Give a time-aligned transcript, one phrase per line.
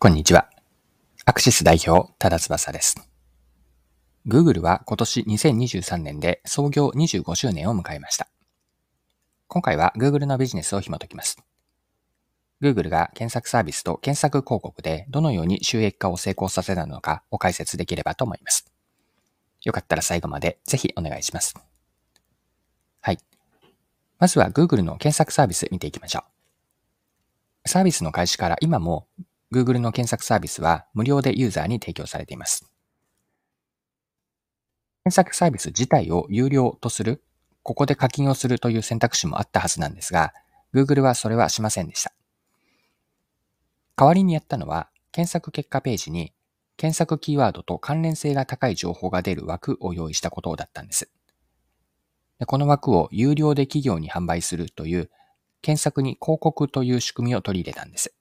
[0.00, 0.48] こんにちは。
[1.24, 3.10] アクシス代表、多田翼です。
[4.28, 8.28] Google は今年2023年で創業25周年を迎えました。
[9.48, 11.36] 今回は Google のビジネスを紐解きます。
[12.62, 18.70] Google が検索サービスと検索広告でどのように収益化を成功させたのかを解説できればと思います。
[19.64, 21.56] よかったら最後までぜひお願いします。
[23.00, 23.18] はい。
[24.20, 26.22] まずは Google の検索サービス見ていきましょ
[27.64, 27.68] う。
[27.68, 29.08] サービスの開始から今も
[29.52, 32.70] Google の検索サービスは無料でユーザーに提供されています。
[35.04, 37.22] 検索サービス自体を有料とする、
[37.62, 40.34] ここで課金をするという選択肢もあったはずなんですが、
[40.74, 42.12] Google はそれはしませんでした。
[43.96, 46.32] 代わりにやったのは、検索結果ページに
[46.76, 51.10] 検索キーワードと関連性が高い情報が出る枠を用意したことだったんです。
[52.46, 55.10] この枠を有料で企業に販売するという
[55.60, 58.14] 検索に広告という仕組みを取り入れたんです。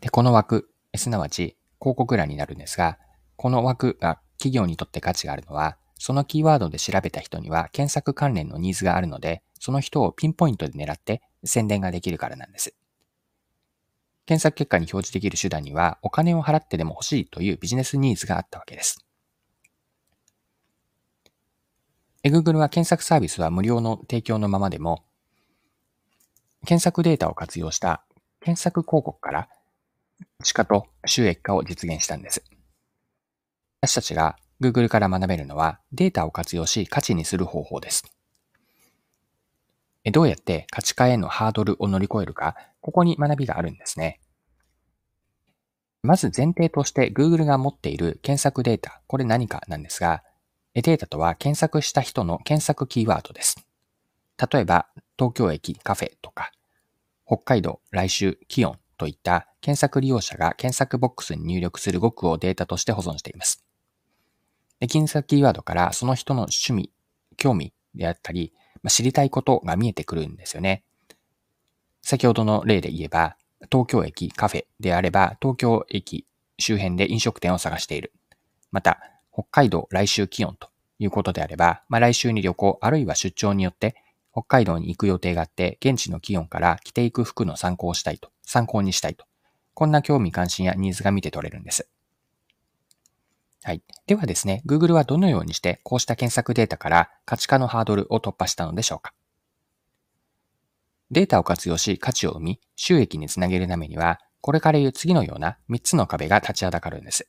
[0.00, 2.98] で、この枠、すなわち広告欄になるんですが、
[3.36, 12.74] この枠が企業にとって価値があるのは、そのキーワードで調べた人には検索関連のニーズがあるので、その人をピンポイントで狙って宣伝ができるからなんです。
[14.26, 19.04] 検索結果に表示できる手段にはお金を払ってでも欲しいというビジネスニーズがあったわけです。
[22.24, 25.04] Google は検索サービスは無料の提供のままでも、
[26.66, 28.04] 検索データを活用した
[28.40, 29.48] 検索広告から
[30.42, 32.44] 地価と収益化を実現したんです。
[33.80, 38.04] 私たちが Google から学べるのはデータを活用し価値にする方法です。
[40.10, 44.20] どうやって価値化へのハードルを乗り越えるか、ここに学びがあるんですね。
[46.02, 50.22] まず前提として Google が持っている検索データ、これ何かなんですが、
[50.74, 53.66] データとは検索した人の検索キーワードです。
[54.52, 54.86] 例えば、
[55.18, 56.52] 東京駅カフェとか、
[57.26, 63.64] 北海道来週気温といった検索利用者が検索ボックスに入力する語句をデータとして保存しています。
[64.80, 66.90] で検索キーワードからその人の趣味、
[67.36, 68.52] 興味であったり、
[68.82, 70.84] まあ、知りたいことが見えてくるんですよね。
[72.02, 73.36] 先ほどの例で言えば、
[73.72, 76.26] 東京駅カフェであれば、東京駅
[76.58, 78.12] 周辺で飲食店を探している。
[78.70, 79.00] また、
[79.32, 80.68] 北海道来週気温と
[80.98, 83.96] いうことであれば、まあ、来週に旅行あるいは出張によって
[84.32, 89.27] 北海道に行く予定があって、現地の気温から着ていく服の参考をしたいと、参考にしたいと。
[89.78, 91.88] こんな興味関心やニーズが見て取れるんです。
[93.62, 93.80] はい。
[94.08, 99.14] ではですね、Google はどのようにしてこうした検索データから価値化のハードルを突破したのでしょうか
[101.12, 107.28] データを活用し価値を生み、収益につなげるためには、これから言う次のような3つの壁が立ちはだかるんです。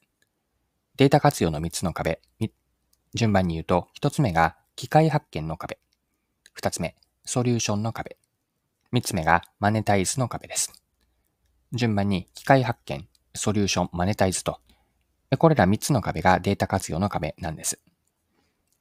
[0.95, 2.19] データ活用の3つの壁、
[3.13, 5.77] 順番に言うと、1つ目が機械発見の壁。
[6.53, 6.95] 二つ目、
[7.25, 8.17] ソリューションの壁。
[8.91, 10.78] 三つ目がマネタイズの壁です。
[11.71, 14.59] 順番に機械発見、ソリューション、マネタイズと、
[15.37, 17.79] これら三つの壁がデータ活用の壁なんです。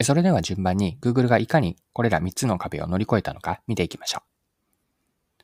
[0.03, 5.43] それでは順番に Google がいかにこれら三つの壁を乗り越えたのか見ていきましょう。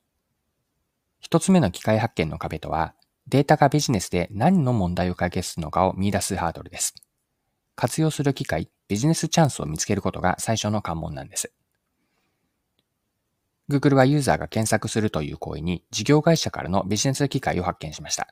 [1.20, 2.94] 一つ目の機械発見の壁とは、
[3.26, 6.94] データがビジネスで何の問題を解決するのかを見出すハードルです。
[7.74, 11.52] 活用する機会、ビジネスチャンスを見つけることが最初の関門なんです。
[13.70, 18.28] Google はユーザーが検索するという行為に事業会社からのビジネス機会を発見しました。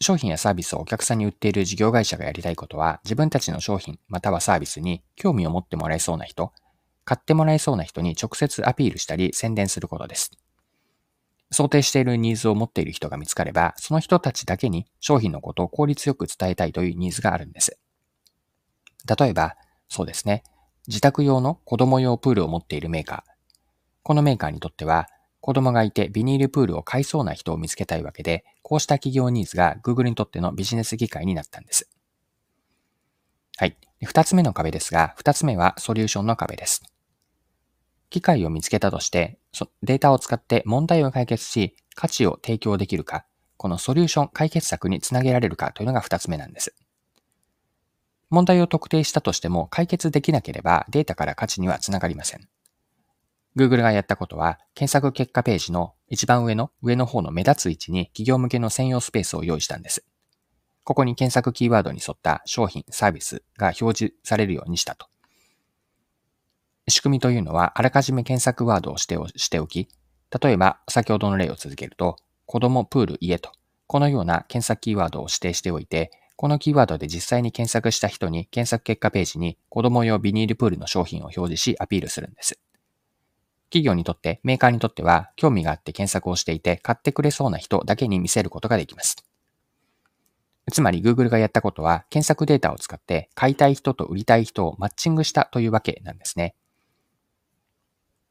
[0.00, 6.52] 商品やサービスをお客さんに売っている事業会社がやりたいことは、自分たちの商品またはサービスに興味を持ってもらえそうな人、
[7.04, 10.32] 買ってもらえそうな人に直接アピールしたり宣伝することです。
[11.50, 17.78] 想定しているニーズを持っている人が見つかれば、その人たちだけに商品のことを効率よく伝えたいというニーズがあるんです。
[19.18, 19.56] 例えば、
[19.88, 20.42] そうですね。
[20.88, 23.30] 自宅用の子供用プールを持っているメーカー。
[24.02, 25.08] このメーカーにとっては、
[25.40, 31.88] 子供がいてビニールプールを買いそうな人を見つけたいわけで、こうした企業ニーズが Google にとってのビジネス機会になったんです。
[33.56, 33.76] はい。
[34.04, 36.82] 二つ目の壁ですが、二つ目はソリューションの壁です。
[38.10, 39.38] 機械を見つけたとして、
[39.82, 43.24] データを使って問題を解決し、価値を提供できるか、
[43.56, 46.74] このソリューション解決策につなげられるかというのが二つ目なんです。
[48.30, 52.48] 問題を特定したとしても解決できなければデータから価値にはつながりません。
[53.56, 60.04] Google がやったことは、検索結果ページの一番上の上の方の目立つ位置に企業向けの専用スペースを用意したんです。
[60.84, 65.08] ここに検索キーワードに沿った商品、サービスが表示されるようにしたと。
[66.86, 69.88] 仕組みというのは、あらかじめ検索ワードをしてしておき、
[70.40, 73.50] 例えば先ほどの例を続けると、子供、プール、家と、
[73.86, 82.60] このような検索キーワードを指定しておいて、このキーワードで実際に検索した人に検索結果ページに子供用ビニールプールの商品を表示しアピールするんです。
[83.70, 89.16] 企業にとって、メーカーにとっては、興味があって検索をしていて、買ってくれそうな人だけに見せることができます。
[90.72, 96.54] つまり Google がやったことは、検索データを使って買いたい人と売りたい人をマッチングしたというわけなんですね。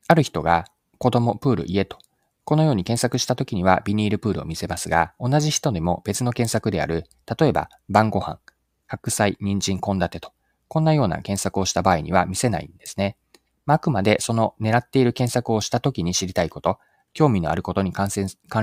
[0.08, 0.66] ある人が
[0.98, 1.98] 子供、プール、家と、
[2.46, 7.06] このように検索した時にはビニールプールを見せますが、同じ人でも別の検索である、
[7.40, 8.40] 例えば晩ご飯、
[8.86, 10.32] 白菜、人参、献立と、
[10.68, 13.18] こんなような検索をした場合には見せないんですね。
[13.66, 16.78] あくまでその狙っている検索をした時に知りたいこと、
[17.14, 18.10] 興味のあることに関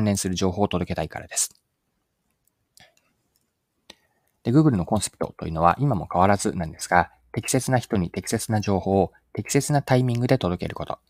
[0.05, 1.61] 連する情報を届けたいからです。
[4.44, 11.00] で、Google のコンセプトというのは今も変わらずなんですが、適切な人に適切な情報を適切なタイミングで届けること。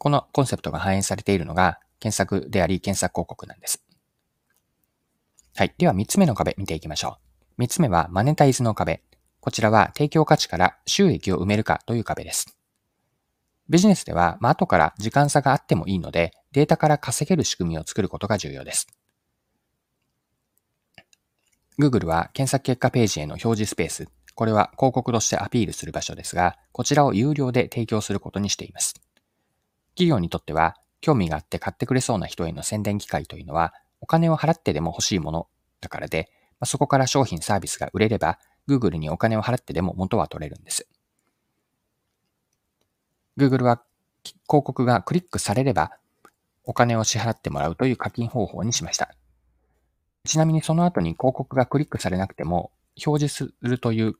[0.00, 3.84] このコンセプトが反映されているのが検索であり検索広告なんです。
[5.54, 5.74] はい。
[5.76, 7.18] では3つ目の壁見ていきましょ
[7.58, 7.62] う。
[7.62, 9.02] 3つ目はマネタイズの壁。
[9.40, 12.56] こちらは提供価値から収益を埋めるかという壁です。
[13.68, 18.86] ビジネスでは、まあ、後から時間差があってもいいので、データから稼げる仕組みを作ることが重要です。
[21.78, 28.94] Google は検索結果ページへの表示スペース、これは広告としてアピールする場所ですが、こちらを有料で提供することにしています。
[29.94, 35.48] 企業にとっては、興味があって買ってくれそうな人への宣伝機会というのは、お金を払ってでも欲しいもの
[35.80, 36.28] だからで、
[36.58, 38.38] まあ、そこから商品サービスが売れれば、
[38.68, 40.86] Google にお金を払ってでも元は取れるんです。
[43.36, 43.82] Google は
[44.24, 45.92] 広告がクリックされれば、
[46.64, 49.14] お金を支払ってもらうという課金方法にしました。
[50.24, 52.70] ちなみにその後に広告がクリックされなくても、
[53.04, 54.14] 表示するという、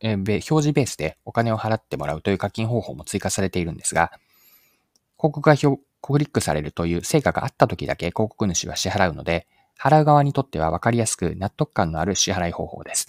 [0.00, 4.12] えー、表示ベースでお金を払ってもらうという課金方法も追加されているんですが、
[5.18, 9.46] 広告がクリックされるという成果があった時だけ広告主は支払うので、
[9.78, 13.06] 払う側にとっては分かりやすく納得感のある支払い方法です。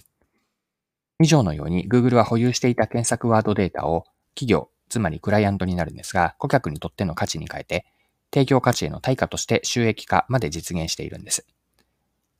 [1.20, 4.06] 以上のように Google は保有していた検索ワードデータを
[4.36, 7.86] 企業、つまりクライアントになるんですが、顧客にとっての価値に変えて、
[8.34, 11.46] 提供価値への対価として収益化まで実現しているんです。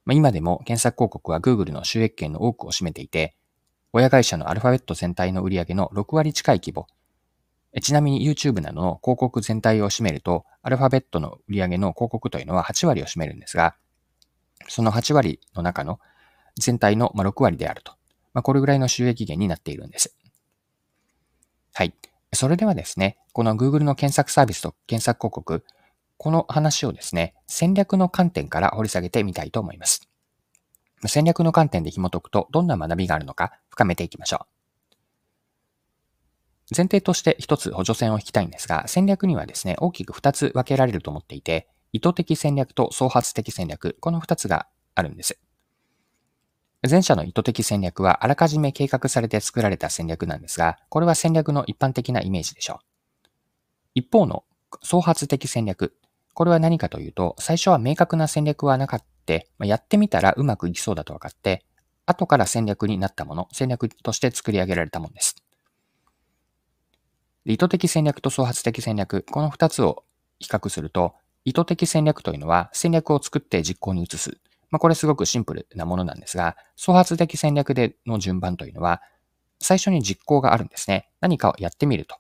[0.06, 3.36] まあ、今でも検索広告は Google の収益権の多くを占めていて、
[3.94, 6.88] 親会社のアルファベット全体の売り上げの6割近い規模。
[7.82, 13.76] ちなみに YouTube などの広告全体を占めると、アルファベットの売り上げの広告というのは8割を占めるんですが、
[14.68, 16.00] その8割の中の
[16.60, 17.94] 全体の6割であると。
[18.34, 20.16] まあ、これぐらいの収益源になっているんです。
[21.74, 21.94] はい。
[22.34, 25.64] それではですね、この Google の検索サービスと検索広告、
[26.18, 30.10] この話をですね、戦略の観点から掘り下げてみたいと思います。
[31.06, 34.57] 戦略の観点で紐解くとどんな学びがあるのか深めていきましょう。
[36.76, 45.40] 前提として一つ補助線を引きたいんですが、戦略にはですね、大きく二つ分けられると思っていて、意図的戦略と創発的戦略、この二つがあるんです。
[46.90, 53.30] 前者の意図的戦略はあらかじめ計画されて作られた戦略なんですが、これは戦略の一般的なイメージでしょう。
[53.96, 54.44] 一方の
[54.84, 55.96] 創発的戦略、
[56.34, 59.08] これは何かというと、最初は明確な戦略はなかった、
[59.58, 61.66] まやってみたらうまくいきそうだと分かって、
[62.06, 65.36] 後から戦略になったもの、戦略として作り上げられたものです。
[67.54, 70.04] 意図的戦略と創発的戦略、この二つを
[70.40, 71.16] 比較すると、
[71.46, 74.38] 意図的戦略というのは戦略を作って実行に移す。
[74.70, 79.02] まあ、これすごくシンプルなものなんですが、創発的戦略での順番というのは、
[79.60, 81.10] 最初に実行があるんですね。
[81.22, 82.18] 何かをやってみると。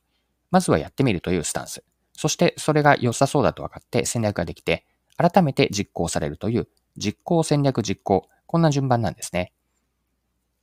[0.49, 1.83] まずはやってみるというスタンス。
[2.13, 4.85] そしてそれが良さそうだと分かって戦略ができて、
[5.17, 9.51] 改めて実行されるという実行戦略実行、こんな順番なんですね。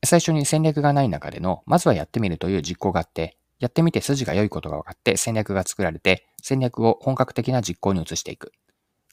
[0.04, 8.52] 最初に戦略がない中での、まずはやってみるという実行があって、やってみて筋が良いことが分かって戦略が作られて、戦略を本格的な実行に移していく。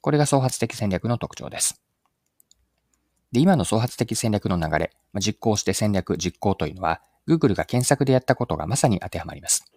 [0.01, 1.81] これが創発的戦略の特徴です。
[3.31, 4.91] で、今の創発的戦略の流れ、
[5.21, 9.71] 実行して戦略、実行というのは、Google が検索でやったことがまさに当てはまります。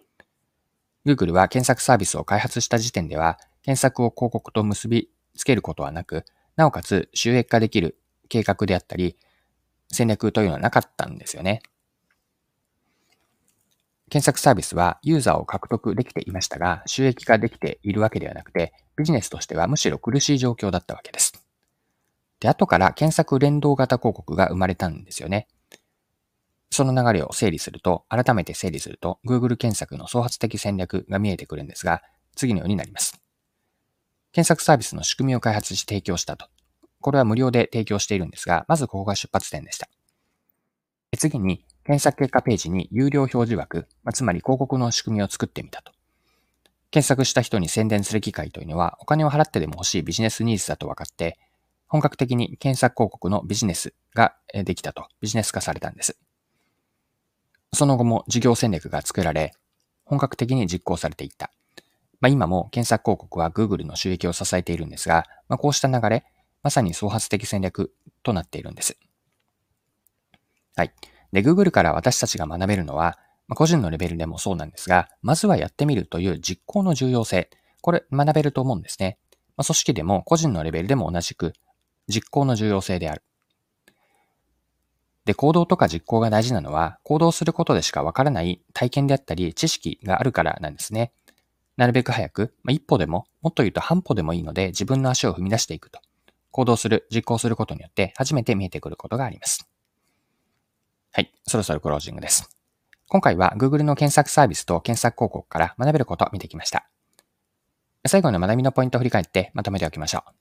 [1.05, 6.25] Google は検索サービスを開発した時点では、検索を広告と結びつけることはなく、
[6.57, 9.15] なおかつ収益化できる計画であったり、
[9.89, 11.61] 戦略というのはなかったんですよね。
[14.09, 21.33] 検索サービスはユーザーを獲得できていましたが、収益化できているわけではなくて、ビジネスとしてはむしろ苦しい状況だったわけです。
[22.39, 25.47] で、後から検索連動型広告が生まれたんですよね。
[26.69, 32.01] その流れを整理すると、改めて整理すると、Google 検索の創発的戦略が見えてくるんですが、
[32.35, 33.21] 次のようになります。
[34.33, 36.47] 検索サービスの仕組みを開発し提供したと。
[36.99, 39.87] これは無料で提供しているんですが、まずここが出発点でした。
[41.17, 45.91] 次に、検索結果ページに有料表示枠、まつまり広告の仕組みを作ってみたと。
[46.89, 51.37] 検索した人に宣伝する機会というのは、お金を払ってでも欲しいビジネスニーズだと分かって、
[51.87, 56.17] 本格的に検索広告のビジネスができたと、ビジネス化されたんです。
[57.71, 59.53] その後も事業戦略が作られ、
[60.05, 61.51] 本格的に実行されていった。
[62.19, 66.25] まあ、今も検索広告は Google の収益を支えているんですが、まあ、こうした流れ、
[66.63, 68.97] まさに創発的戦略となっているんです。
[70.75, 70.93] はい。
[71.35, 77.49] で、Google から私たちが学べるのは、ま、個人のレベルでもそうなんですが、まずはやってみるという実行の重要性、
[77.81, 79.17] これ学べると思うんですね。
[79.57, 81.51] ま、組織でも個人のレベルでも同じく
[82.07, 83.21] 実行の重要性である。
[85.25, 91.11] で、行動とか実行が大事なのは、行動することでしかわからない体験であったり、知識があるからなんですね。
[91.75, 95.99] なるべく早く、まあ、一歩でも、もっと言うと半歩でもいいので、自分の足を踏み出していくと。
[96.51, 99.67] 行動する、実行することによって、初めて見えてくることがあります。
[101.15, 102.49] はい、そろそろクロージングです。
[103.07, 106.89] 今回は Google の検索サービスと検索広告から学べることを見てきました。
[108.05, 110.31] 最後の学びのポイントを振り返ってまとめておきましょう。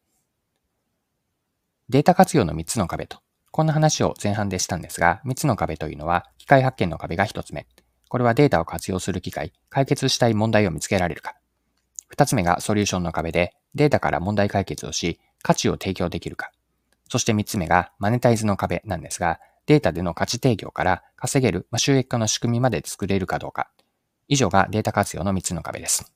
[1.90, 3.18] データ活用の3つの壁と、
[3.52, 7.68] こんな話を前半でしたんですが、3つの壁というのは、機械発見の壁が1つ目。
[8.08, 11.36] これはデータを活用する機会、解決したい問題を見つけられるか。
[12.16, 16.50] 2つ目がソリューションの壁で、データから問題解決をし、価値を提供できるか。
[17.08, 23.70] そして3つ目がマネタイズの壁なんですが、データでの価値提供から稼げる、ま収益化の仕組みまで作れるかどうか。
[24.28, 26.12] 以上がデータ活用の3つの壁です。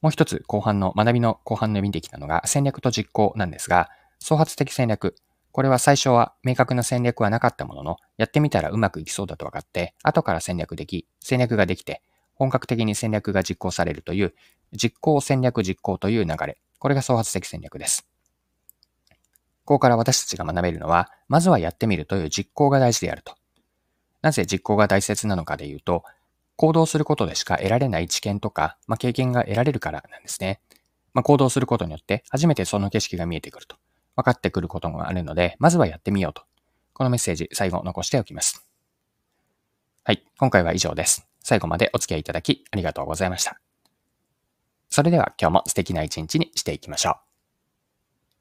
[0.00, 5.16] もう一つ後半の学びの後半で見てきたのが戦略と実行なんですが、創発的戦略。
[5.50, 12.02] これは最初は明確な戦略はなかったものの、やってみたらうまくいきそうだと分かって、後から戦略でき、戦略ができて、
[12.34, 14.34] 本格的に戦略が実行されるという、
[14.72, 16.58] 実行戦略実行という流れ。
[16.78, 18.06] これが創発的戦略です。
[19.64, 23.34] ここから私たちが学べるのは、まずはやってみるという実行が大事であると。
[24.20, 26.04] なぜ実行が大切なのかで言うと、
[26.56, 30.60] 行動することでしか得られない知見とか、まあ、経験が得られるからなんですね。
[31.12, 33.76] まあ、行動することによって初めてその景色が見えてくると。
[34.16, 36.42] 分かってくることがあるので、まずはやってみようと。
[36.92, 38.66] このメッセージ最後残しておきます。
[40.04, 40.24] はい。
[40.38, 41.26] 今回は以上です。
[41.42, 43.58] 最後までお付き合いいただきありがとうございました。
[44.88, 47.33] それでは今日も素敵な一日にしていきましょう。